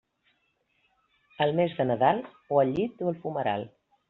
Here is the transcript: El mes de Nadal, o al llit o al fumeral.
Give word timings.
El 1.45 1.53
mes 1.59 1.75
de 1.81 1.87
Nadal, 1.91 2.23
o 2.55 2.63
al 2.65 2.73
llit 2.79 3.05
o 3.09 3.13
al 3.15 3.21
fumeral. 3.27 3.69